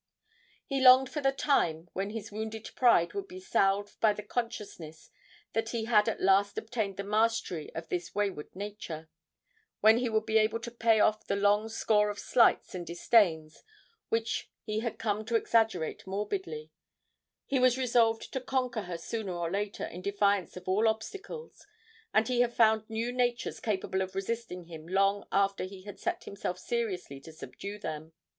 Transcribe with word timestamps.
He 0.65 0.81
longed 0.81 1.11
for 1.11 1.21
the 1.21 1.31
time 1.31 1.87
when 1.93 2.09
his 2.09 2.31
wounded 2.31 2.67
pride 2.75 3.13
would 3.13 3.27
be 3.27 3.39
salved 3.39 3.99
by 3.99 4.13
the 4.13 4.23
consciousness 4.23 5.11
that 5.53 5.69
he 5.69 5.85
had 5.85 6.09
at 6.09 6.19
last 6.19 6.57
obtained 6.57 6.97
the 6.97 7.03
mastery 7.03 7.71
of 7.75 7.87
this 7.89 8.15
wayward 8.15 8.55
nature, 8.55 9.11
when 9.79 9.99
he 9.99 10.09
would 10.09 10.25
be 10.25 10.39
able 10.39 10.59
to 10.61 10.71
pay 10.71 10.99
off 10.99 11.27
the 11.27 11.35
long 11.35 11.69
score 11.69 12.09
of 12.09 12.17
slights 12.17 12.73
and 12.73 12.87
disdains 12.87 13.61
which 14.09 14.49
he 14.63 14.79
had 14.79 14.97
come 14.97 15.23
to 15.25 15.35
exaggerate 15.35 16.07
morbidly; 16.07 16.71
he 17.45 17.59
was 17.59 17.77
resolved 17.77 18.33
to 18.33 18.41
conquer 18.41 18.81
her 18.81 18.97
sooner 18.97 19.33
or 19.33 19.51
later 19.51 19.85
in 19.85 20.01
defiance 20.01 20.57
of 20.57 20.67
all 20.67 20.87
obstacles, 20.87 21.67
and 22.11 22.27
he 22.27 22.41
had 22.41 22.55
found 22.55 22.87
few 22.87 23.11
natures 23.11 23.59
capable 23.59 24.01
of 24.01 24.15
resisting 24.15 24.63
him 24.63 24.87
long 24.87 25.27
after 25.31 25.63
he 25.63 25.83
had 25.83 25.99
set 25.99 26.23
himself 26.23 26.57
seriously 26.57 27.19
to 27.19 27.31
subdue 27.31 27.77
them. 27.77 28.13